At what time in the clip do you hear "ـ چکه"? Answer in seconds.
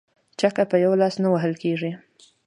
0.19-0.63